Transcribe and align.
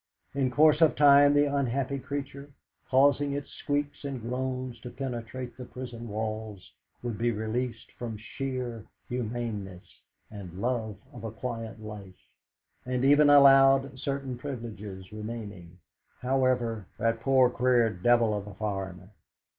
In 0.33 0.49
course 0.49 0.81
of 0.81 0.95
time 0.95 1.35
the 1.35 1.45
unhappy 1.45 1.99
creature, 1.99 2.49
causing 2.89 3.33
its 3.33 3.51
squeaks 3.51 4.03
and 4.03 4.19
groans 4.19 4.79
to 4.79 4.89
penetrate 4.89 5.55
the 5.55 5.65
prison 5.65 6.07
walls, 6.09 6.71
would 7.03 7.19
be 7.19 7.29
released 7.29 7.91
from 7.99 8.17
sheer 8.17 8.83
humaneness 9.09 9.85
and 10.31 10.59
love 10.59 10.97
of 11.13 11.23
a 11.23 11.29
quiet 11.29 11.79
life, 11.83 12.19
and 12.83 13.05
even 13.05 13.29
allowed 13.29 13.99
certain 13.99 14.39
privileges, 14.39 15.11
remaining, 15.11 15.77
however, 16.21 16.87
"that 16.97 17.19
poor, 17.19 17.51
queer 17.51 17.91
devil 17.91 18.35
of 18.35 18.47
a 18.47 18.55
foreigner." 18.55 19.09